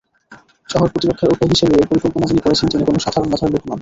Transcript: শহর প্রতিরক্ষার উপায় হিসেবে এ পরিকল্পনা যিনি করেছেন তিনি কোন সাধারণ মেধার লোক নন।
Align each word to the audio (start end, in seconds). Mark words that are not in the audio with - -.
শহর 0.69 0.87
প্রতিরক্ষার 0.91 1.33
উপায় 1.33 1.51
হিসেবে 1.53 1.73
এ 1.75 1.89
পরিকল্পনা 1.89 2.25
যিনি 2.29 2.41
করেছেন 2.41 2.67
তিনি 2.71 2.83
কোন 2.85 2.95
সাধারণ 2.99 3.27
মেধার 3.29 3.49
লোক 3.53 3.61
নন। 3.61 3.69